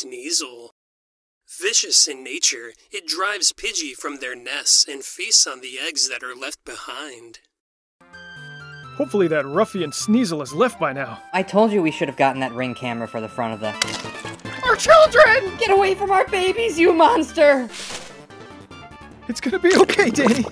Sneasel. 0.00 0.70
Vicious 1.60 2.08
in 2.08 2.24
nature, 2.24 2.72
it 2.90 3.06
drives 3.06 3.52
Pidgey 3.52 3.92
from 3.92 4.16
their 4.16 4.34
nests 4.34 4.86
and 4.88 5.04
feasts 5.04 5.46
on 5.46 5.60
the 5.60 5.78
eggs 5.78 6.08
that 6.08 6.22
are 6.22 6.34
left 6.34 6.64
behind. 6.64 7.40
Hopefully 8.96 9.28
that 9.28 9.44
ruffian 9.44 9.90
Sneasel 9.90 10.42
is 10.42 10.54
left 10.54 10.80
by 10.80 10.94
now. 10.94 11.22
I 11.34 11.42
told 11.42 11.70
you 11.70 11.82
we 11.82 11.90
should 11.90 12.08
have 12.08 12.16
gotten 12.16 12.40
that 12.40 12.52
ring 12.52 12.74
camera 12.74 13.08
for 13.08 13.20
the 13.20 13.28
front 13.28 13.52
of 13.52 13.60
the. 13.60 13.74
Our 14.64 14.76
children! 14.76 15.54
Get 15.58 15.70
away 15.70 15.94
from 15.94 16.10
our 16.10 16.26
babies, 16.28 16.78
you 16.78 16.94
monster! 16.94 17.68
It's 19.28 19.40
gonna 19.40 19.58
be 19.58 19.76
okay, 19.76 20.08
Danny. 20.08 20.44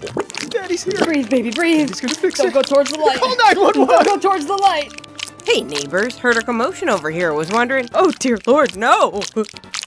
Daddy's 0.50 0.84
here. 0.84 1.04
Breathe, 1.04 1.30
baby, 1.30 1.50
breathe. 1.50 1.88
He's 1.88 2.00
gonna 2.00 2.14
fix 2.14 2.38
Don't 2.38 2.48
it. 2.48 2.54
go 2.54 2.62
towards 2.62 2.92
the 2.92 2.98
light. 2.98 3.18
Call 3.18 3.36
911. 3.36 3.86
Don't 3.86 4.04
go 4.04 4.18
towards 4.18 4.46
the 4.46 4.56
light. 4.56 5.07
Hey, 5.50 5.62
neighbors, 5.62 6.18
heard 6.18 6.36
a 6.36 6.42
commotion 6.42 6.90
over 6.90 7.10
here. 7.10 7.32
Was 7.32 7.50
wondering. 7.50 7.88
Oh, 7.94 8.10
dear 8.10 8.36
lord, 8.46 8.76
no! 8.76 9.22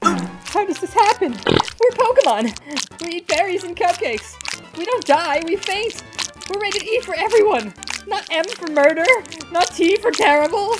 How 0.01 0.65
does 0.65 0.79
this 0.79 0.91
happen? 0.91 1.33
We're 1.33 1.91
Pokemon. 1.91 2.99
We 2.99 3.17
eat 3.17 3.27
berries 3.27 3.63
and 3.63 3.77
cupcakes. 3.77 4.75
We 4.75 4.85
don't 4.85 5.05
die, 5.05 5.43
we 5.45 5.57
faint. 5.57 6.03
We're 6.49 6.59
rated 6.59 6.81
E 6.81 6.99
for 7.01 7.13
everyone. 7.15 7.75
Not 8.07 8.27
M 8.31 8.43
for 8.45 8.71
murder. 8.71 9.05
Not 9.51 9.67
T 9.67 9.97
for 9.97 10.09
terrible. 10.09 10.77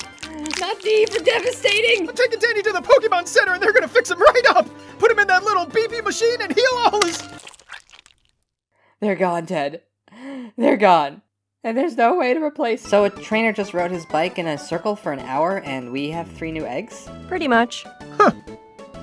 Not 0.58 0.80
D 0.80 1.06
for 1.06 1.22
devastating. 1.22 2.08
I'm 2.08 2.16
taking 2.16 2.40
Danny 2.40 2.62
to 2.62 2.72
the 2.72 2.82
Pokemon 2.82 3.28
Center 3.28 3.52
and 3.52 3.62
they're 3.62 3.72
gonna 3.72 3.86
fix 3.86 4.10
him 4.10 4.18
right 4.18 4.46
up. 4.48 4.68
Put 4.98 5.12
him 5.12 5.20
in 5.20 5.28
that 5.28 5.44
little 5.44 5.64
BP 5.64 6.02
machine 6.02 6.42
and 6.42 6.52
heal 6.52 6.74
all 6.74 7.00
his. 7.02 7.22
They're 8.98 9.14
gone, 9.14 9.46
Ted. 9.46 9.82
They're 10.58 10.76
gone. 10.76 11.22
And 11.64 11.78
there's 11.78 11.96
no 11.96 12.16
way 12.16 12.34
to 12.34 12.42
replace. 12.42 12.82
So 12.82 13.04
a 13.04 13.10
trainer 13.10 13.52
just 13.52 13.72
rode 13.72 13.92
his 13.92 14.04
bike 14.06 14.38
in 14.38 14.48
a 14.48 14.58
circle 14.58 14.96
for 14.96 15.12
an 15.12 15.20
hour 15.20 15.60
and 15.60 15.92
we 15.92 16.10
have 16.10 16.28
three 16.28 16.50
new 16.50 16.66
eggs? 16.66 17.08
Pretty 17.28 17.46
much. 17.46 17.86
Huh. 18.18 18.32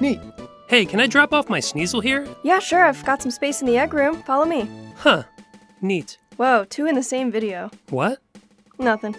Neat. 0.02 0.20
Hey, 0.68 0.86
can 0.86 1.00
I 1.00 1.08
drop 1.08 1.34
off 1.34 1.50
my 1.50 1.60
Sneasel 1.60 2.04
here? 2.04 2.28
Yeah, 2.44 2.60
sure, 2.60 2.84
I've 2.84 3.04
got 3.06 3.22
some 3.22 3.32
space 3.32 3.62
in 3.62 3.68
the 3.68 3.78
egg 3.78 3.94
room. 3.94 4.22
Follow 4.24 4.46
me. 4.46 4.70
Huh. 4.98 5.24
Neat. 5.82 6.18
Whoa, 6.36 6.66
two 6.66 6.86
in 6.86 6.96
the 6.96 7.04
same 7.04 7.32
video. 7.32 7.72
What? 7.90 8.20
Nothing. 8.78 9.16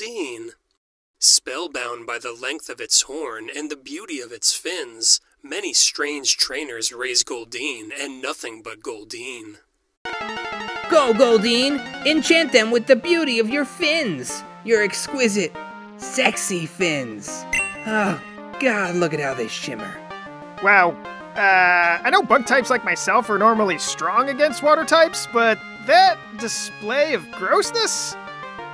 Goldeen. 0.00 0.50
Spellbound 1.18 2.06
by 2.06 2.18
the 2.18 2.32
length 2.32 2.70
of 2.70 2.80
its 2.80 3.02
horn 3.02 3.50
and 3.54 3.70
the 3.70 3.76
beauty 3.76 4.20
of 4.20 4.32
its 4.32 4.54
fins, 4.54 5.20
many 5.42 5.74
strange 5.74 6.36
trainers 6.36 6.92
raise 6.92 7.22
Goldeen 7.22 7.90
and 7.98 8.22
nothing 8.22 8.62
but 8.62 8.82
Goldeen. 8.82 9.58
Go, 10.90 11.12
Goldeen! 11.12 11.78
Enchant 12.06 12.52
them 12.52 12.70
with 12.70 12.86
the 12.86 12.96
beauty 12.96 13.38
of 13.38 13.50
your 13.50 13.64
fins! 13.64 14.42
Your 14.64 14.82
exquisite, 14.82 15.52
sexy 15.98 16.66
fins! 16.66 17.44
Oh, 17.86 18.20
God, 18.58 18.96
look 18.96 19.12
at 19.12 19.20
how 19.20 19.34
they 19.34 19.48
shimmer. 19.48 19.94
Wow. 20.62 20.90
Uh, 21.36 22.00
I 22.02 22.10
know 22.10 22.22
bug 22.22 22.46
types 22.46 22.70
like 22.70 22.84
myself 22.84 23.28
are 23.28 23.38
normally 23.38 23.78
strong 23.78 24.30
against 24.30 24.62
water 24.62 24.84
types, 24.84 25.28
but 25.32 25.58
that 25.86 26.18
display 26.38 27.12
of 27.14 27.30
grossness? 27.32 28.16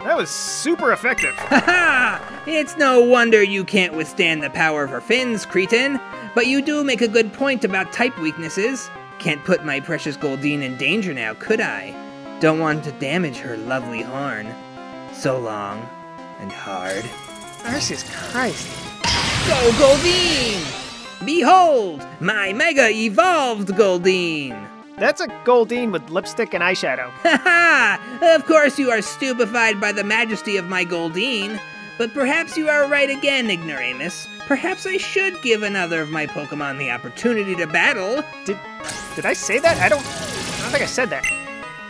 That 0.07 0.17
was 0.17 0.31
super 0.31 0.93
effective. 0.93 1.35
Haha! 1.37 2.23
It's 2.47 2.77
no 2.77 3.03
wonder 3.03 3.43
you 3.43 3.65
can't 3.65 3.93
withstand 3.93 4.41
the 4.41 4.51
power 4.51 4.85
of 4.85 4.91
her 4.91 5.01
fins, 5.01 5.45
cretin. 5.45 5.99
But 6.33 6.47
you 6.47 6.63
do 6.63 6.85
make 6.85 7.01
a 7.01 7.09
good 7.09 7.33
point 7.33 7.65
about 7.65 7.93
type 7.93 8.17
weaknesses. 8.21 8.89
Can't 9.19 9.45
put 9.45 9.65
my 9.65 9.81
precious 9.81 10.17
Goldeen 10.17 10.63
in 10.63 10.77
danger 10.77 11.13
now, 11.13 11.35
could 11.35 11.61
I? 11.61 11.93
Don't 12.39 12.61
want 12.61 12.85
to 12.85 12.93
damage 12.93 13.39
her 13.39 13.57
lovely 13.57 14.03
horn. 14.03 14.55
So 15.13 15.41
long 15.41 15.81
and 16.39 16.53
hard. 16.53 17.05
Jesus 17.69 18.05
Christ. 18.31 18.69
Go, 19.49 19.71
Goldeen! 19.73 20.63
Behold, 21.27 22.07
my 22.21 22.53
mega 22.53 22.91
evolved 22.91 23.71
Goldeen! 23.71 24.76
That's 24.99 25.21
a 25.21 25.29
Goldeen 25.45 25.93
with 25.93 26.09
lipstick 26.11 26.55
and 26.55 26.63
eyeshadow. 26.63 27.11
Ha 27.23 27.41
ha! 27.43 28.35
Of 28.37 28.47
course 28.47 28.79
you 28.79 28.91
are 28.91 29.03
stupefied 29.03 29.81
by 29.81 29.93
the 29.93 30.05
majesty 30.05 30.57
of 30.57 30.69
my 30.69 30.85
Goldeen. 30.85 31.61
But 31.99 32.13
perhaps 32.15 32.57
you 32.57 32.69
are 32.69 32.89
right 32.89 33.11
again, 33.11 33.51
Ignoramus. 33.51 34.27
Perhaps 34.47 34.87
I 34.87 34.97
should 34.97 35.41
give 35.43 35.63
another 35.63 36.01
of 36.01 36.11
my 36.11 36.27
Pokemon 36.27 36.79
the 36.79 36.91
opportunity 36.91 37.55
to 37.57 37.67
battle. 37.67 38.23
Did 38.45 38.59
did 39.15 39.27
I 39.27 39.33
say 39.33 39.59
that? 39.59 39.79
I 39.79 39.89
don't 39.89 40.05
I 40.07 40.61
don't 40.63 40.71
think 40.71 40.83
I 40.83 40.87
said 40.87 41.11
that. 41.11 41.25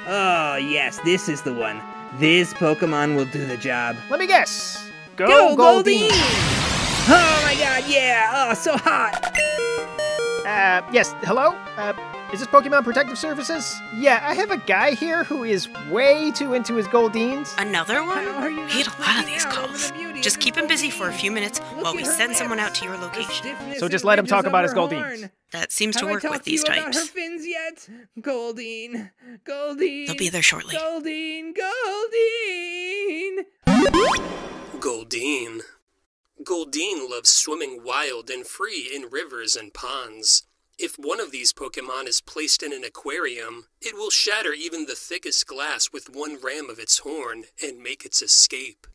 Oh, 0.09 0.57
yes, 0.57 0.99
this 1.01 1.29
is 1.29 1.43
the 1.43 1.53
one. 1.53 1.83
This 2.19 2.55
Pokemon 2.55 3.17
will 3.17 3.25
do 3.27 3.45
the 3.45 3.57
job. 3.57 3.97
Let 4.09 4.21
me 4.21 4.27
guess. 4.27 4.89
Go, 5.17 5.27
Go, 5.27 5.57
Goldeen. 5.57 6.09
Goldeen! 6.09 6.53
Oh 7.09 7.41
my 7.45 7.55
god, 7.55 7.85
yeah! 7.89 8.31
Oh, 8.51 8.55
so 8.55 8.77
hot! 8.77 9.15
Uh, 10.47 10.83
yes, 10.93 11.15
hello? 11.23 11.51
Uh, 11.77 11.93
is 12.33 12.41
this 12.41 12.49
Pokemon 12.49 12.85
Protective 12.85 13.17
Services? 13.19 13.81
Yeah, 13.95 14.21
I 14.23 14.35
have 14.35 14.51
a 14.51 14.57
guy 14.59 14.93
here 14.95 15.25
who 15.25 15.45
is 15.45 15.69
way 15.91 16.31
too 16.33 16.55
into 16.55 16.75
his 16.75 16.87
Goldeens. 16.89 17.55
Another 17.59 18.03
one? 18.05 18.25
How 18.25 18.35
are 18.43 18.51
you 18.51 18.63
We 18.63 18.69
get 18.83 18.87
a 18.89 19.01
lot 19.01 19.21
of 19.21 19.27
these 19.27 19.45
calls. 19.45 19.93
Just 20.23 20.41
keep 20.41 20.57
him 20.57 20.67
busy 20.67 20.91
for 20.91 21.09
a 21.09 21.13
few 21.13 21.31
minutes 21.31 21.59
while 21.81 21.95
we 21.95 22.05
send 22.05 22.35
someone 22.35 22.59
out 22.59 22.75
to 22.77 22.85
your 22.85 22.97
location. 22.97 23.55
So 23.79 23.89
just 23.89 24.05
let 24.05 24.19
him 24.19 24.27
talk 24.27 24.45
about 24.47 24.65
his 24.65 24.73
her 24.73 24.79
Goldeens. 24.79 25.31
That 25.53 25.71
seems 25.71 25.95
to 25.97 26.01
Have 26.01 26.09
I 26.09 26.13
work 26.13 26.23
talked 26.23 26.35
with 26.35 26.43
to 26.45 26.51
you 26.51 26.57
these 26.59 26.65
about 26.65 26.77
her 26.79 26.83
types. 26.93 27.09
fins 27.11 27.47
yet? 27.47 27.89
Goldeen, 28.21 29.11
Goldeen. 29.45 30.07
They'll 30.07 30.17
be 30.17 30.29
there 30.29 30.43
shortly. 30.43 30.75
Goldeen, 30.75 31.53
Goldeen. 31.55 33.45
Goldeen. 34.81 35.61
Goldeen 36.43 37.09
loves 37.09 37.31
swimming 37.31 37.83
wild 37.85 38.29
and 38.31 38.47
free 38.47 38.91
in 38.95 39.09
rivers 39.11 39.57
and 39.57 39.73
ponds. 39.73 40.43
If 40.79 40.97
one 40.99 41.21
of 41.21 41.31
these 41.33 41.55
Pokemon 41.55 42.07
is 42.07 42.21
placed 42.21 42.63
in 42.63 42.71
an 42.71 42.85
aquarium, 42.85 43.65
it 43.81 43.95
will 43.95 44.11
shatter 44.11 44.53
even 44.53 44.85
the 44.85 44.95
thickest 44.95 45.47
glass 45.47 45.89
with 45.91 46.11
one 46.15 46.39
ram 46.43 46.69
of 46.69 46.79
its 46.79 46.99
horn 46.99 47.45
and 47.65 47.79
make 47.83 48.05
its 48.05 48.21
escape. 48.21 48.87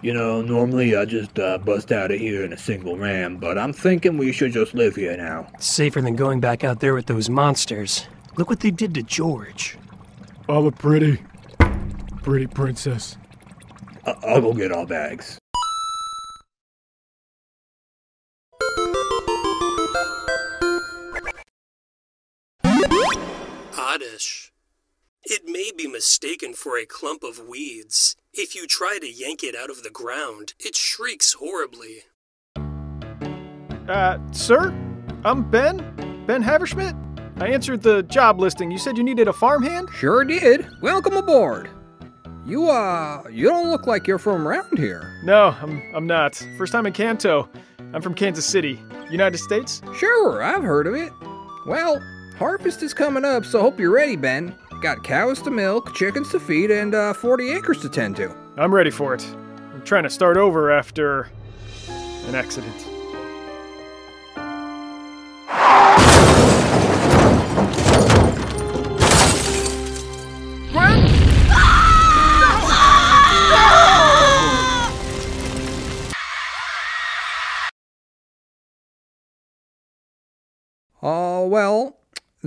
You 0.00 0.14
know, 0.14 0.42
normally 0.42 0.94
I 0.94 1.06
just 1.06 1.36
uh, 1.40 1.58
bust 1.58 1.90
out 1.90 2.12
of 2.12 2.20
here 2.20 2.44
in 2.44 2.52
a 2.52 2.56
single 2.56 2.96
ram, 2.96 3.38
but 3.38 3.58
I'm 3.58 3.72
thinking 3.72 4.16
we 4.16 4.30
should 4.30 4.52
just 4.52 4.74
live 4.74 4.94
here 4.94 5.16
now. 5.16 5.48
It's 5.54 5.66
Safer 5.66 6.00
than 6.00 6.14
going 6.14 6.38
back 6.38 6.62
out 6.62 6.78
there 6.78 6.94
with 6.94 7.06
those 7.06 7.28
monsters. 7.28 8.06
Look 8.36 8.48
what 8.48 8.60
they 8.60 8.70
did 8.70 8.94
to 8.94 9.02
George. 9.02 9.76
I'm 10.48 10.66
a 10.66 10.70
pretty, 10.70 11.20
pretty 12.22 12.46
princess. 12.46 13.16
I- 14.06 14.14
I'll 14.22 14.40
go 14.40 14.52
get 14.54 14.70
our 14.70 14.86
bags. 14.86 15.37
Oddish. 23.98 24.52
It 25.24 25.42
may 25.46 25.70
be 25.76 25.88
mistaken 25.88 26.54
for 26.54 26.78
a 26.78 26.86
clump 26.86 27.24
of 27.24 27.48
weeds. 27.48 28.14
If 28.32 28.54
you 28.54 28.68
try 28.68 28.98
to 29.00 29.10
yank 29.10 29.42
it 29.42 29.56
out 29.56 29.70
of 29.70 29.82
the 29.82 29.90
ground, 29.90 30.54
it 30.60 30.76
shrieks 30.76 31.32
horribly. 31.32 32.04
Uh, 33.88 34.18
sir? 34.30 34.72
I'm 35.24 35.50
Ben? 35.50 35.78
Ben 36.28 36.44
Haverschmidt? 36.44 36.94
I 37.42 37.48
answered 37.48 37.82
the 37.82 38.04
job 38.04 38.38
listing. 38.38 38.70
You 38.70 38.78
said 38.78 38.96
you 38.96 39.02
needed 39.02 39.26
a 39.26 39.32
farmhand? 39.32 39.88
Sure 39.92 40.22
did. 40.22 40.68
Welcome 40.80 41.16
aboard. 41.16 41.68
You, 42.46 42.70
uh, 42.70 43.24
you 43.32 43.48
don't 43.48 43.68
look 43.68 43.88
like 43.88 44.06
you're 44.06 44.18
from 44.18 44.46
around 44.46 44.78
here. 44.78 45.20
No, 45.24 45.56
I'm, 45.60 45.82
I'm 45.92 46.06
not. 46.06 46.36
First 46.56 46.72
time 46.72 46.86
in 46.86 46.92
Kanto. 46.92 47.48
I'm 47.92 48.02
from 48.02 48.14
Kansas 48.14 48.46
City, 48.46 48.80
United 49.10 49.38
States. 49.38 49.82
Sure, 49.96 50.40
I've 50.40 50.62
heard 50.62 50.86
of 50.86 50.94
it. 50.94 51.12
Well, 51.66 52.00
Harvest 52.38 52.84
is 52.84 52.94
coming 52.94 53.24
up, 53.24 53.44
so 53.44 53.60
hope 53.60 53.80
you're 53.80 53.90
ready, 53.90 54.14
Ben. 54.14 54.54
Got 54.80 55.02
cows 55.02 55.42
to 55.42 55.50
milk, 55.50 55.92
chickens 55.96 56.30
to 56.30 56.38
feed, 56.38 56.70
and 56.70 56.94
uh, 56.94 57.12
40 57.12 57.50
acres 57.50 57.80
to 57.80 57.88
tend 57.88 58.14
to. 58.14 58.32
I'm 58.56 58.72
ready 58.72 58.90
for 58.90 59.12
it. 59.12 59.26
I'm 59.74 59.82
trying 59.82 60.04
to 60.04 60.10
start 60.10 60.36
over 60.36 60.70
after 60.70 61.30
an 62.28 62.36
accident. 62.36 62.86
Oh, 81.02 81.44
uh, 81.44 81.46
well, 81.48 81.97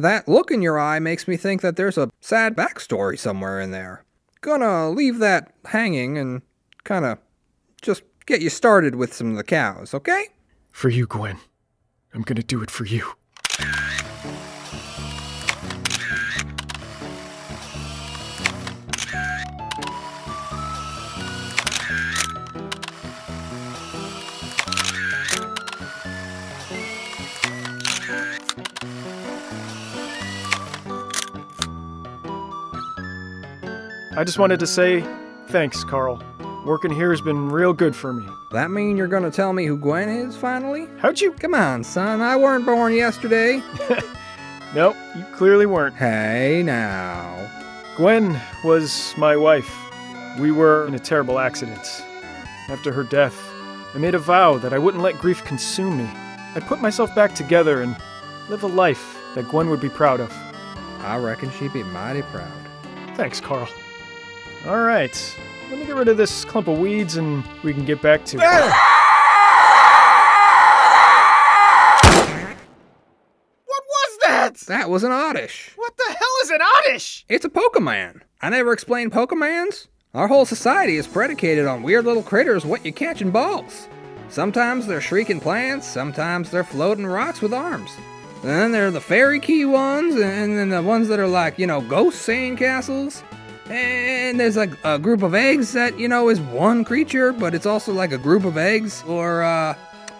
that 0.01 0.27
look 0.27 0.51
in 0.51 0.61
your 0.61 0.79
eye 0.79 0.99
makes 0.99 1.27
me 1.27 1.37
think 1.37 1.61
that 1.61 1.75
there's 1.75 1.97
a 1.97 2.09
sad 2.19 2.55
backstory 2.55 3.17
somewhere 3.17 3.59
in 3.59 3.71
there. 3.71 4.03
Gonna 4.41 4.89
leave 4.89 5.19
that 5.19 5.53
hanging 5.65 6.17
and 6.17 6.41
kind 6.83 7.05
of 7.05 7.19
just 7.81 8.03
get 8.25 8.41
you 8.41 8.49
started 8.49 8.95
with 8.95 9.13
some 9.13 9.31
of 9.31 9.37
the 9.37 9.43
cows, 9.43 9.93
okay? 9.93 10.27
For 10.71 10.89
you, 10.89 11.05
Gwen. 11.05 11.37
I'm 12.13 12.23
gonna 12.23 12.43
do 12.43 12.61
it 12.61 12.71
for 12.71 12.85
you. 12.85 13.13
I 34.17 34.23
just 34.23 34.39
wanted 34.39 34.59
to 34.59 34.67
say 34.67 35.05
thanks, 35.47 35.83
Carl. 35.83 36.21
Working 36.65 36.91
here 36.91 37.09
has 37.11 37.21
been 37.21 37.49
real 37.49 37.73
good 37.73 37.95
for 37.95 38.13
me. 38.13 38.27
That 38.51 38.69
mean 38.71 38.97
you're 38.97 39.07
gonna 39.07 39.31
tell 39.31 39.53
me 39.53 39.65
who 39.65 39.77
Gwen 39.77 40.09
is 40.09 40.35
finally? 40.35 40.87
How'd 40.99 41.19
you? 41.21 41.31
Come 41.33 41.55
on, 41.55 41.83
son, 41.83 42.21
I 42.21 42.35
weren't 42.35 42.65
born 42.65 42.93
yesterday. 42.93 43.61
Nope, 44.73 44.95
you 45.17 45.25
clearly 45.35 45.65
weren't. 45.65 45.95
hey, 45.95 46.63
now. 46.63 47.49
Gwen 47.97 48.39
was 48.63 49.13
my 49.17 49.35
wife. 49.35 49.69
We 50.39 50.53
were 50.53 50.87
in 50.87 50.95
a 50.95 50.99
terrible 50.99 51.39
accident. 51.39 51.85
After 52.69 52.93
her 52.93 53.03
death, 53.03 53.37
I 53.93 53.97
made 53.97 54.15
a 54.15 54.19
vow 54.19 54.57
that 54.59 54.71
I 54.71 54.77
wouldn't 54.79 55.03
let 55.03 55.19
grief 55.19 55.43
consume 55.43 55.97
me. 55.97 56.09
I'd 56.55 56.65
put 56.67 56.79
myself 56.79 57.13
back 57.13 57.35
together 57.35 57.81
and 57.81 57.97
live 58.47 58.63
a 58.63 58.67
life 58.67 59.17
that 59.35 59.49
Gwen 59.49 59.69
would 59.69 59.81
be 59.81 59.89
proud 59.89 60.21
of. 60.21 60.31
I 61.01 61.17
reckon 61.17 61.51
she'd 61.51 61.73
be 61.73 61.83
mighty 61.83 62.21
proud. 62.21 62.49
Thanks, 63.17 63.41
Carl. 63.41 63.67
All 64.67 64.81
right, 64.83 65.37
let 65.71 65.79
me 65.79 65.85
get 65.85 65.95
rid 65.95 66.07
of 66.07 66.17
this 66.17 66.45
clump 66.45 66.67
of 66.67 66.77
weeds 66.77 67.15
and 67.17 67.43
we 67.63 67.73
can 67.73 67.83
get 67.83 67.99
back 67.99 68.25
to 68.25 68.37
it. 68.37 68.41
What 73.65 73.83
was 73.87 74.17
that? 74.21 74.55
That 74.67 74.89
was 74.89 75.03
an 75.03 75.11
oddish. 75.11 75.71
What 75.75 75.97
the 75.97 76.05
hell 76.07 76.35
is 76.43 76.49
an 76.51 76.59
oddish? 76.61 77.25
It's 77.27 77.43
a 77.43 77.49
Pokemon. 77.49 78.21
I 78.41 78.49
never 78.49 78.71
explained 78.71 79.11
Pokemons. 79.11 79.87
Our 80.13 80.27
whole 80.27 80.45
society 80.45 80.97
is 80.97 81.07
predicated 81.07 81.65
on 81.65 81.81
weird 81.81 82.05
little 82.05 82.21
critters 82.21 82.63
what 82.63 82.85
you 82.85 82.93
catch 82.93 83.21
in 83.23 83.31
balls. 83.31 83.87
Sometimes 84.29 84.85
they're 84.85 85.01
shrieking 85.01 85.39
plants, 85.39 85.87
sometimes 85.87 86.51
they're 86.51 86.63
floating 86.63 87.07
rocks 87.07 87.41
with 87.41 87.53
arms. 87.53 87.91
And 88.41 88.49
then 88.49 88.71
there 88.71 88.87
are 88.87 88.91
the 88.91 89.01
fairy 89.01 89.39
key 89.39 89.65
ones, 89.65 90.15
and 90.15 90.57
then 90.57 90.69
the 90.69 90.83
ones 90.83 91.07
that 91.07 91.19
are 91.19 91.27
like, 91.27 91.57
you 91.57 91.65
know, 91.65 91.81
ghost 91.81 92.27
sandcastles. 92.27 93.23
And 93.71 94.39
there's 94.39 94.57
like 94.57 94.71
a 94.83 94.99
group 94.99 95.23
of 95.23 95.33
eggs 95.33 95.71
that, 95.73 95.97
you 95.97 96.07
know, 96.07 96.29
is 96.29 96.41
one 96.41 96.83
creature, 96.83 97.31
but 97.31 97.55
it's 97.55 97.65
also 97.65 97.93
like 97.93 98.11
a 98.11 98.17
group 98.17 98.43
of 98.43 98.57
eggs. 98.57 99.03
Or, 99.07 99.43
uh, 99.43 99.75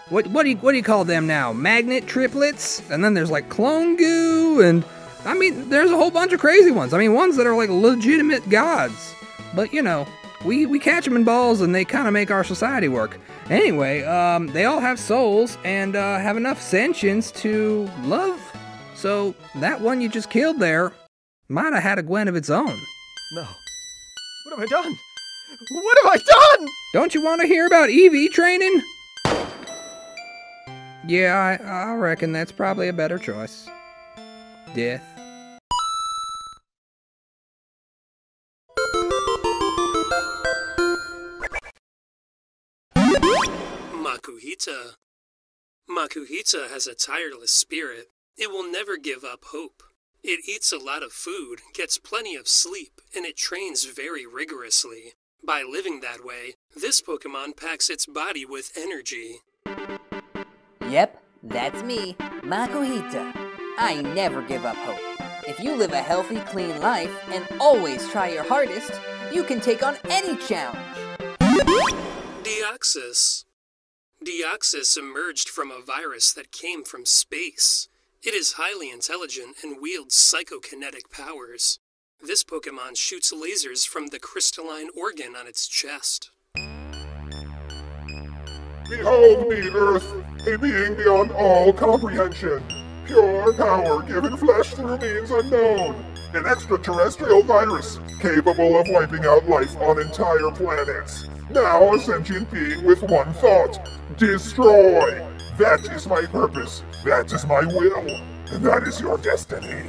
what, 0.09 0.27
what, 0.27 0.44
do 0.44 0.50
you, 0.50 0.57
what 0.57 0.71
do 0.71 0.77
you 0.77 0.83
call 0.83 1.03
them 1.03 1.27
now? 1.27 1.51
Magnet 1.51 2.07
triplets? 2.07 2.81
And 2.89 3.03
then 3.03 3.13
there's 3.13 3.31
like 3.31 3.50
clone 3.50 3.98
goo, 3.98 4.62
and 4.62 4.86
I 5.25 5.33
mean, 5.33 5.69
there's 5.69 5.92
a 5.92 5.98
whole 5.98 6.12
bunch 6.12 6.33
of 6.33 6.39
crazy 6.39 6.71
ones. 6.71 6.94
I 6.94 6.98
mean, 6.98 7.13
ones 7.13 7.36
that 7.38 7.45
are 7.45 7.56
like 7.56 7.69
legitimate 7.69 8.50
gods. 8.50 9.13
But, 9.53 9.74
you 9.74 9.81
know, 9.81 10.07
we, 10.45 10.65
we 10.65 10.80
catch 10.80 11.06
them 11.06 11.15
in 11.15 11.24
balls 11.24 11.62
and 11.62 11.75
they 11.75 11.86
kind 11.86 12.07
of 12.07 12.13
make 12.13 12.31
our 12.31 12.44
society 12.44 12.88
work. 12.88 13.19
Anyway, 13.50 14.03
um, 14.03 14.48
they 14.48 14.65
all 14.65 14.80
have 14.80 14.98
souls 14.98 15.57
and 15.63 15.95
uh, 15.95 16.18
have 16.19 16.38
enough 16.38 16.62
sentience 16.62 17.31
to 17.31 17.89
love. 18.03 18.39
So 18.95 19.36
that 19.56 19.81
one 19.81 20.01
you 20.01 20.09
just 20.09 20.30
killed 20.30 20.59
there 20.59 20.94
might 21.50 21.74
have 21.74 21.83
had 21.83 22.00
a 22.00 22.03
Gwen 22.03 22.27
of 22.27 22.36
its 22.36 22.50
own. 22.50 22.77
No. 23.33 23.47
What 24.43 24.59
have 24.59 24.59
I 24.59 24.65
done? 24.65 24.97
What 25.69 25.97
have 26.03 26.11
I 26.11 26.57
done? 26.57 26.67
Don't 26.93 27.15
you 27.15 27.23
want 27.23 27.39
to 27.39 27.47
hear 27.47 27.65
about 27.65 27.89
EV 27.89 28.29
training? 28.31 28.81
Yeah, 31.07 31.57
I, 31.61 31.63
I 31.63 31.93
reckon 31.95 32.33
that's 32.33 32.51
probably 32.51 32.89
a 32.89 32.93
better 32.93 33.17
choice. 33.17 33.69
Death. 34.75 35.03
Makuhita. 43.95 44.95
Makuhita 45.89 46.69
has 46.69 46.85
a 46.85 46.95
tireless 46.95 47.51
spirit. 47.51 48.07
It 48.37 48.51
will 48.51 48.69
never 48.69 48.97
give 48.97 49.23
up 49.23 49.45
hope. 49.51 49.83
It 50.23 50.47
eats 50.47 50.71
a 50.71 50.77
lot 50.77 51.01
of 51.01 51.13
food, 51.13 51.62
gets 51.73 51.97
plenty 51.97 52.35
of 52.35 52.47
sleep, 52.47 53.01
and 53.15 53.25
it 53.25 53.38
trains 53.38 53.85
very 53.85 54.27
rigorously. 54.27 55.13
By 55.44 55.63
living 55.63 56.01
that 56.01 56.23
way, 56.23 56.53
this 56.79 57.01
Pokemon 57.01 57.57
packs 57.57 57.89
its 57.89 58.06
body 58.06 58.45
with 58.45 58.71
energy. 58.77 59.38
Yep, 60.88 61.23
that's 61.41 61.81
me, 61.81 62.13
Makuhita. 62.44 63.33
I 63.79 64.03
never 64.13 64.44
give 64.44 64.63
up 64.63 64.75
hope. 64.75 65.00
If 65.47 65.59
you 65.59 65.75
live 65.75 65.91
a 65.91 66.03
healthy, 66.03 66.38
clean 66.41 66.79
life 66.79 67.12
and 67.31 67.44
always 67.59 68.07
try 68.09 68.29
your 68.29 68.44
hardest, 68.44 68.91
you 69.33 69.44
can 69.44 69.59
take 69.59 69.81
on 69.81 69.97
any 70.07 70.38
challenge. 70.38 70.77
Deoxys. 72.44 73.45
Deoxys 74.24 74.97
emerged 74.97 75.50
from 75.50 75.71
a 75.71 75.81
virus 75.81 76.31
that 76.33 76.51
came 76.51 76.83
from 76.83 77.07
space. 77.07 77.88
It 78.23 78.35
is 78.35 78.51
highly 78.51 78.91
intelligent 78.91 79.56
and 79.63 79.81
wields 79.81 80.15
psychokinetic 80.15 81.09
powers. 81.09 81.79
This 82.21 82.44
Pokemon 82.44 82.95
shoots 82.95 83.33
lasers 83.33 83.88
from 83.88 84.09
the 84.09 84.19
crystalline 84.19 84.89
organ 84.95 85.35
on 85.35 85.47
its 85.47 85.68
chest. 85.68 86.29
Behold 88.88 89.50
me, 89.50 89.68
Earth, 89.73 90.06
a 90.45 90.56
being 90.59 90.94
beyond 90.94 91.31
all 91.31 91.73
comprehension. 91.73 92.63
Pure 93.07 93.53
power 93.53 94.03
given 94.03 94.38
flesh 94.38 94.75
through 94.75 95.00
means 95.00 95.31
unknown. 95.31 95.95
An 96.35 96.45
extraterrestrial 96.45 97.41
virus 97.41 97.97
capable 98.21 98.79
of 98.79 98.85
wiping 98.89 99.25
out 99.25 99.50
life 99.50 99.75
on 99.77 100.00
entire 100.00 100.51
planets. 100.51 101.27
Now 101.50 101.95
a 101.95 102.00
sentient 102.00 102.51
being 102.51 102.86
with 102.86 103.01
one 103.01 103.34
thought 103.34 103.79
destroy. 104.17 105.27
That 105.58 105.86
is 105.91 106.08
my 106.08 106.25
purpose. 106.25 106.84
That 107.03 107.31
is 107.31 107.46
my 107.46 107.62
will. 107.65 108.10
And 108.51 108.65
that 108.65 108.84
is 108.84 109.01
your 109.01 109.17
destiny. 109.17 109.84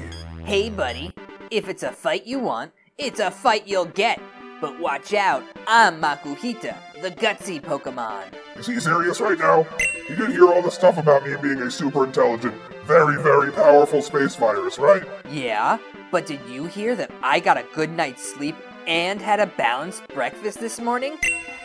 Hey, 0.45 0.69
buddy, 0.69 1.13
if 1.51 1.69
it's 1.69 1.83
a 1.83 1.93
fight 1.93 2.27
you 2.27 2.41
want, 2.41 2.73
it's 2.99 3.21
a 3.21 3.31
fight 3.31 3.67
you'll 3.67 3.87
get. 3.87 4.21
But 4.61 4.79
watch 4.81 5.15
out, 5.15 5.43
I'm 5.67 6.01
Makuhita, 6.01 6.77
the 7.01 7.11
gutsy 7.11 7.61
Pokemon. 7.61 8.35
Is 8.57 8.67
he 8.67 8.79
serious 8.81 9.21
right 9.21 9.39
now? 9.39 9.67
You 10.09 10.17
did 10.17 10.31
hear 10.31 10.49
all 10.49 10.63
the 10.63 10.71
stuff 10.71 10.99
about 10.99 11.25
me 11.25 11.37
being 11.41 11.63
a 11.63 11.71
super 11.71 12.05
intelligent, 12.05 12.55
very, 12.85 13.21
very 13.23 13.51
powerful 13.53 14.03
space 14.03 14.35
virus, 14.35 14.79
right? 14.79 15.05
Yeah, 15.31 15.79
but 16.11 16.27
did 16.27 16.41
you 16.49 16.67
hear 16.67 16.95
that 16.97 17.11
I 17.23 17.41
got 17.41 17.57
a 17.57 17.65
good 17.75 17.91
night's 17.91 18.23
sleep 18.35 18.57
and 18.87 19.21
had 19.21 19.41
a 19.41 19.47
balanced 19.47 20.07
breakfast 20.09 20.61
this 20.61 20.81
morning? 20.81 21.17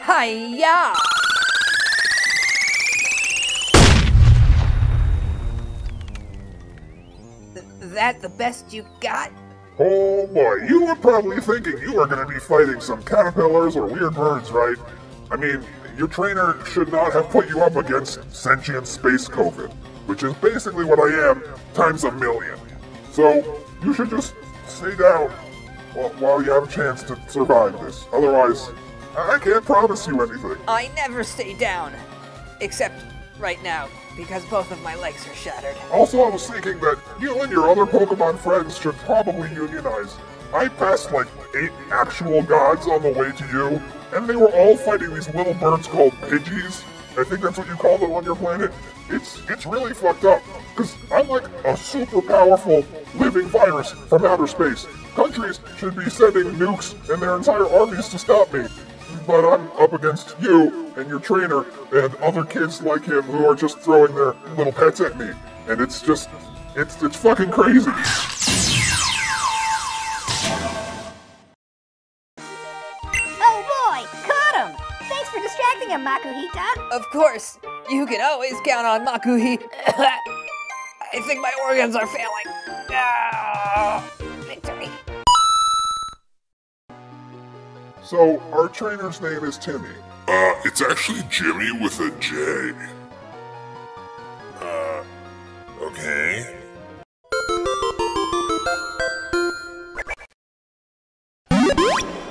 Hiya! 0.05 0.93
That 7.97 8.21
the 8.21 8.29
best 8.29 8.71
you 8.71 8.85
got? 9.01 9.31
Oh 9.79 10.27
boy, 10.27 10.57
you 10.69 10.85
were 10.85 10.95
probably 10.97 11.41
thinking 11.41 11.79
you 11.79 11.95
were 11.95 12.05
going 12.05 12.23
to 12.23 12.31
be 12.31 12.39
fighting 12.39 12.79
some 12.79 13.01
caterpillars 13.01 13.75
or 13.75 13.87
weird 13.87 14.13
birds, 14.13 14.51
right? 14.51 14.77
I 15.31 15.35
mean, 15.35 15.65
your 15.97 16.07
trainer 16.07 16.63
should 16.63 16.91
not 16.91 17.13
have 17.13 17.27
put 17.31 17.49
you 17.49 17.61
up 17.61 17.75
against 17.75 18.19
sentient 18.31 18.85
space 18.85 19.27
COVID, 19.27 19.71
which 20.05 20.21
is 20.21 20.35
basically 20.35 20.85
what 20.85 20.99
I 20.99 21.31
am 21.31 21.41
times 21.73 22.03
a 22.03 22.11
million. 22.11 22.59
So, 23.13 23.63
you 23.83 23.95
should 23.95 24.11
just 24.11 24.35
stay 24.67 24.95
down 24.95 25.31
while, 26.19 26.43
you 26.43 26.51
have 26.51 26.69
a 26.69 26.71
chance 26.71 27.01
to 27.01 27.19
survive 27.27 27.81
this. 27.81 28.05
Otherwise, 28.13 28.69
I 29.17 29.39
can't 29.39 29.65
promise 29.65 30.05
you 30.05 30.21
anything. 30.21 30.57
I 30.67 30.91
never 30.95 31.23
stay 31.23 31.55
down. 31.55 31.93
Except 32.61 33.03
right 33.39 33.61
now, 33.63 33.87
because 34.15 34.45
both 34.45 34.71
of 34.71 34.81
my 34.81 34.95
legs 34.95 35.27
are 35.27 35.35
shattered. 35.35 35.75
Also, 35.91 36.21
I 36.21 36.29
was 36.29 36.49
thinking 36.49 36.79
that 36.79 36.99
you 37.19 37.41
and 37.41 37.51
your 37.51 37.69
other 37.69 37.85
Pokemon 37.85 38.39
friends 38.39 38.77
should 38.77 38.95
probably 38.97 39.49
unionize. 39.53 40.15
I 40.53 40.69
passed 40.69 41.11
like 41.11 41.27
eight 41.55 41.71
actual 41.91 42.41
gods 42.41 42.87
on 42.87 43.01
the 43.01 43.11
way 43.11 43.31
to 43.31 43.47
you, 43.47 43.81
and 44.13 44.27
they 44.27 44.35
were 44.35 44.51
all 44.53 44.77
fighting 44.77 45.13
these 45.13 45.33
little 45.33 45.53
birds 45.55 45.87
called 45.87 46.13
Pidgeys. 46.13 46.83
I 47.17 47.23
think 47.23 47.41
that's 47.41 47.57
what 47.57 47.67
you 47.67 47.75
call 47.75 47.97
them 47.97 48.11
on 48.11 48.23
your 48.23 48.35
planet. 48.35 48.71
It's 49.09 49.41
it's 49.49 49.65
really 49.65 49.93
fucked 49.93 50.25
up. 50.25 50.41
Cause 50.75 50.95
I'm 51.11 51.27
like 51.27 51.47
a 51.65 51.75
super 51.75 52.21
powerful 52.21 52.85
living 53.15 53.47
virus 53.47 53.91
from 53.91 54.25
outer 54.25 54.45
space. 54.45 54.85
Countries 55.15 55.59
should 55.77 55.95
be 55.95 56.09
sending 56.09 56.53
nukes 56.53 56.93
and 57.11 57.21
their 57.21 57.35
entire 57.35 57.65
armies 57.67 58.07
to 58.09 58.19
stop 58.19 58.53
me. 58.53 58.67
But 59.27 59.45
I'm 59.45 59.69
up 59.73 59.91
against 59.91 60.35
you 60.39 60.93
and 60.95 61.09
your 61.09 61.19
trainer 61.19 61.65
and 61.91 62.15
other 62.15 62.45
kids 62.45 62.81
like 62.81 63.03
him 63.03 63.23
who 63.23 63.45
are 63.45 63.55
just 63.55 63.79
throwing 63.79 64.15
their 64.15 64.33
little 64.55 64.71
pets 64.71 65.01
at 65.01 65.19
me. 65.19 65.29
And 65.67 65.81
it's 65.81 66.01
just 66.01 66.29
It's 66.75 67.01
it's 67.01 67.17
fucking 67.17 67.49
crazy. 67.49 67.91
Oh 73.41 73.59
boy, 73.65 74.05
caught 74.29 74.55
him! 74.55 74.77
Thanks 75.09 75.29
for 75.29 75.41
distracting 75.41 75.89
him, 75.89 76.05
Makuhita. 76.05 76.91
Of 76.91 77.03
course, 77.11 77.57
you 77.89 78.05
can 78.05 78.21
always 78.21 78.53
count 78.63 78.85
on 78.85 79.05
Makuhi. 79.05 79.57
I 79.87 81.19
think 81.25 81.41
my 81.41 81.51
organs 81.65 81.95
are 81.95 82.05
failing. 82.05 82.45
Ah, 82.91 84.03
So 88.07 88.39
our 88.53 88.69
trainer's 88.69 89.19
name 89.19 89.43
is 89.43 89.57
Timmy. 89.57 89.89
Uh, 90.29 90.53
it's 90.63 90.81
actually 90.81 91.23
Jimmy 91.29 91.73
with 91.73 91.99
a 91.99 92.09
J. 92.21 92.71
Uh, 94.61 95.03
okay. 95.81 96.55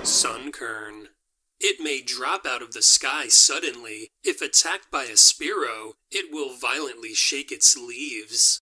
Sunkern. 0.01 1.09
It 1.61 1.79
may 1.79 2.01
drop 2.01 2.47
out 2.47 2.63
of 2.63 2.73
the 2.73 2.81
sky 2.81 3.29
suddenly. 3.29 4.09
If 4.25 4.41
attacked 4.41 4.91
by 4.91 5.05
a 5.05 5.09
Spearow, 5.09 5.93
it 6.11 6.33
will 6.33 6.57
violently 6.57 7.13
shake 7.13 7.53
its 7.53 7.77
leaves. 7.77 8.63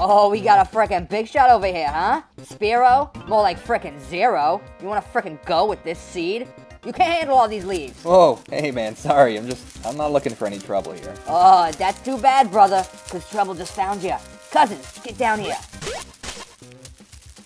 Oh, 0.00 0.30
we 0.30 0.40
got 0.40 0.64
a 0.64 0.70
frickin' 0.70 1.08
big 1.08 1.26
shot 1.26 1.50
over 1.50 1.66
here, 1.66 1.88
huh? 1.88 2.22
Spearow? 2.42 3.12
More 3.26 3.42
like 3.42 3.58
frickin' 3.58 3.98
zero. 4.08 4.62
You 4.80 4.86
wanna 4.86 5.02
frickin' 5.02 5.44
go 5.44 5.66
with 5.66 5.82
this 5.82 5.98
seed? 5.98 6.46
You 6.86 6.92
can't 6.92 7.12
handle 7.12 7.36
all 7.36 7.48
these 7.48 7.64
leaves. 7.64 8.00
Whoa, 8.04 8.38
hey 8.48 8.70
man, 8.70 8.94
sorry, 8.94 9.36
I'm 9.36 9.48
just, 9.48 9.84
I'm 9.84 9.96
not 9.96 10.12
looking 10.12 10.36
for 10.36 10.46
any 10.46 10.60
trouble 10.60 10.92
here. 10.92 11.12
Oh, 11.26 11.72
that's 11.72 12.00
too 12.02 12.16
bad, 12.16 12.52
brother, 12.52 12.86
cause 13.08 13.28
trouble 13.28 13.56
just 13.56 13.72
found 13.74 14.00
you. 14.04 14.14
Cousins, 14.52 15.00
get 15.02 15.18
down 15.18 15.40
here. 15.40 15.56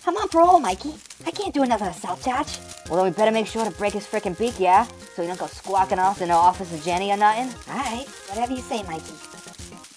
I'm 0.05 0.15
on 0.15 0.29
parole, 0.29 0.59
Mikey. 0.59 0.93
I 1.25 1.31
can't 1.31 1.55
do 1.55 1.63
another 1.63 1.85
assault 1.85 2.21
charge. 2.21 2.59
Well, 2.87 2.97
then 2.97 3.05
we 3.05 3.17
better 3.17 3.31
make 3.31 3.47
sure 3.47 3.65
to 3.65 3.71
break 3.71 3.93
his 3.93 4.05
frickin' 4.05 4.37
beak, 4.37 4.59
yeah? 4.59 4.85
So 5.15 5.21
you 5.21 5.27
don't 5.27 5.39
go 5.39 5.45
squawking 5.45 5.99
off 5.99 6.21
in 6.21 6.29
the 6.29 6.33
Officer 6.33 6.77
Jenny 6.83 7.11
or 7.11 7.17
nothing? 7.17 7.53
Alright, 7.71 8.07
whatever 8.29 8.53
you 8.53 8.61
say, 8.61 8.81
Mikey. 8.83 9.13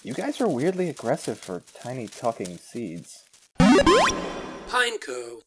You 0.03 0.13
guys 0.13 0.39
are 0.39 0.47
weirdly 0.47 0.89
aggressive 0.89 1.39
for 1.39 1.63
tiny 1.81 2.07
talking 2.07 2.57
seeds. 2.57 3.23
Pineco. 3.59 5.41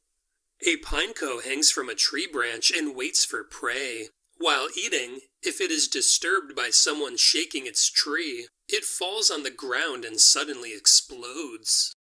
A 0.67 0.77
pineco 0.79 1.43
hangs 1.43 1.71
from 1.71 1.89
a 1.89 1.95
tree 1.95 2.27
branch 2.31 2.73
and 2.77 2.97
waits 2.97 3.25
for 3.25 3.45
prey. 3.45 4.09
While 4.39 4.69
eating, 4.77 5.21
if 5.43 5.61
it 5.61 5.71
is 5.71 5.87
disturbed 5.87 6.57
by 6.57 6.71
someone 6.71 7.17
shaking 7.17 7.67
its 7.67 7.89
tree, 7.89 8.49
it 8.69 8.85
falls 8.85 9.31
on 9.31 9.45
the 9.45 9.51
ground 9.51 10.05
and 10.05 10.19
suddenly 10.19 10.73
explodes. 10.73 11.95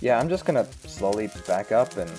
Yeah, 0.00 0.18
I'm 0.18 0.28
just 0.28 0.44
gonna 0.44 0.66
slowly 0.86 1.28
back 1.46 1.72
up 1.72 1.96
and 1.96 2.10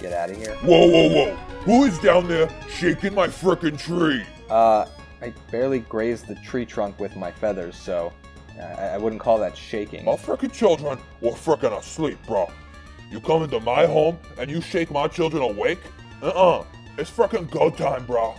get 0.00 0.12
out 0.12 0.30
of 0.30 0.36
here. 0.36 0.54
Whoa, 0.56 0.86
whoa, 0.86 1.08
whoa! 1.08 1.36
Who 1.64 1.84
is 1.84 1.98
down 1.98 2.28
there 2.28 2.48
shaking 2.68 3.14
my 3.14 3.28
frickin' 3.28 3.78
tree? 3.78 4.24
Uh, 4.48 4.86
I 5.20 5.32
barely 5.50 5.80
grazed 5.80 6.26
the 6.26 6.36
tree 6.36 6.64
trunk 6.64 6.98
with 7.00 7.16
my 7.16 7.30
feathers, 7.30 7.76
so 7.76 8.12
I, 8.58 8.90
I 8.90 8.98
wouldn't 8.98 9.20
call 9.20 9.38
that 9.38 9.56
shaking. 9.56 10.04
My 10.04 10.16
frickin' 10.16 10.52
children 10.52 10.98
were 11.20 11.32
frickin' 11.32 11.76
asleep, 11.76 12.18
bro. 12.26 12.50
You 13.10 13.20
come 13.20 13.42
into 13.42 13.60
my 13.60 13.86
home 13.86 14.18
and 14.38 14.50
you 14.50 14.60
shake 14.60 14.90
my 14.90 15.08
children 15.08 15.42
awake? 15.42 15.80
Uh-uh. 16.22 16.64
It's 16.98 17.10
frickin' 17.10 17.50
go 17.50 17.70
time, 17.70 18.06
bro. 18.06 18.34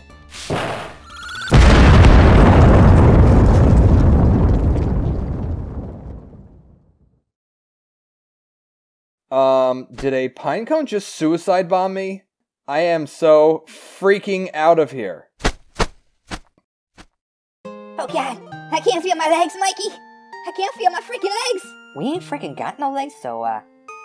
Um, 9.32 9.88
did 9.94 10.14
a 10.14 10.30
pinecone 10.30 10.86
just 10.86 11.10
suicide 11.10 11.70
bomb 11.70 11.94
me? 11.94 12.24
I 12.68 12.80
am 12.80 13.06
so 13.08 13.64
freaking 13.68 14.50
out 14.54 14.80
of 14.80 14.92
here. 14.92 15.30
Oh 17.66 18.08
god, 18.08 18.42
I 18.72 18.80
can't 18.80 19.04
feel 19.04 19.16
my 19.16 19.30
legs, 19.30 19.54
Mikey. 19.60 19.90
I 20.48 20.52
can't 20.56 20.74
feel 20.76 20.90
my 20.92 21.02
freaking 21.02 21.34
legs. 21.52 21.66
We 21.96 22.06
ain't 22.06 22.24
freaking 22.24 22.58
got 22.58 22.80
no 22.80 22.92
legs, 22.92 23.14
so, 23.22 23.44
uh, 23.44 23.62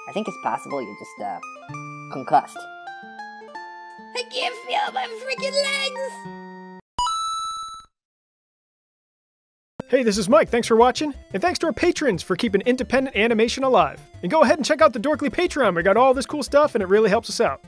I 0.08 0.12
think 0.12 0.28
it's 0.28 0.36
possible 0.42 0.82
you're 0.82 0.96
just, 0.98 1.22
uh, 1.22 1.38
concussed. 2.12 2.58
I 4.16 4.22
can't 4.30 4.54
feel 4.66 4.92
my 4.92 5.06
freaking 5.06 5.52
legs. 5.52 6.33
Hey, 9.94 10.02
this 10.02 10.18
is 10.18 10.28
Mike. 10.28 10.48
Thanks 10.48 10.66
for 10.66 10.74
watching, 10.74 11.14
and 11.32 11.40
thanks 11.40 11.60
to 11.60 11.66
our 11.66 11.72
patrons 11.72 12.20
for 12.20 12.34
keeping 12.34 12.62
independent 12.62 13.14
animation 13.14 13.62
alive. 13.62 14.00
And 14.24 14.28
go 14.32 14.42
ahead 14.42 14.58
and 14.58 14.66
check 14.66 14.82
out 14.82 14.92
the 14.92 14.98
Dorkly 14.98 15.30
Patreon. 15.30 15.76
We 15.76 15.84
got 15.84 15.96
all 15.96 16.12
this 16.12 16.26
cool 16.26 16.42
stuff, 16.42 16.74
and 16.74 16.82
it 16.82 16.88
really 16.88 17.10
helps 17.10 17.30
us 17.30 17.40
out. 17.40 17.60